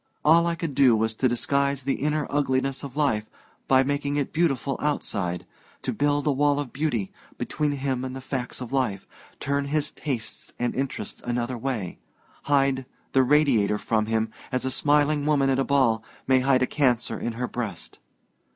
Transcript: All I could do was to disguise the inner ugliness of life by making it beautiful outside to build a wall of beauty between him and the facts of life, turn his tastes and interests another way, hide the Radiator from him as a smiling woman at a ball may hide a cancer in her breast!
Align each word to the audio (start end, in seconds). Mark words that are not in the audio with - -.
All 0.25 0.47
I 0.47 0.55
could 0.55 0.73
do 0.73 0.95
was 0.95 1.13
to 1.13 1.27
disguise 1.29 1.83
the 1.83 1.93
inner 2.01 2.25
ugliness 2.27 2.81
of 2.83 2.97
life 2.97 3.29
by 3.67 3.83
making 3.83 4.17
it 4.17 4.33
beautiful 4.33 4.75
outside 4.81 5.45
to 5.83 5.93
build 5.93 6.25
a 6.25 6.31
wall 6.31 6.59
of 6.59 6.73
beauty 6.73 7.11
between 7.37 7.73
him 7.73 8.03
and 8.03 8.15
the 8.15 8.19
facts 8.19 8.61
of 8.61 8.73
life, 8.73 9.05
turn 9.39 9.65
his 9.65 9.91
tastes 9.91 10.53
and 10.57 10.73
interests 10.73 11.21
another 11.21 11.55
way, 11.55 11.99
hide 12.45 12.87
the 13.11 13.21
Radiator 13.21 13.77
from 13.77 14.07
him 14.07 14.31
as 14.51 14.65
a 14.65 14.71
smiling 14.71 15.23
woman 15.27 15.51
at 15.51 15.59
a 15.59 15.63
ball 15.63 16.03
may 16.25 16.39
hide 16.39 16.63
a 16.63 16.65
cancer 16.65 17.19
in 17.19 17.33
her 17.33 17.47
breast! 17.47 17.99